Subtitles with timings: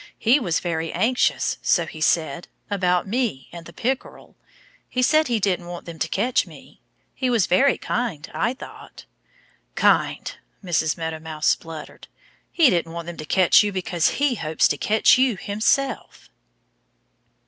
[0.17, 4.35] He was very anxious so he said about me and the Pickerel.
[4.89, 6.81] He said he didn't want them to catch me.
[7.13, 9.05] He was very kind, I thought."
[9.75, 10.97] "Kind!" Mrs.
[10.97, 12.07] Meadow Mouse spluttered.
[12.51, 16.31] "He didn't want them to catch you because he hopes to catch you himself!"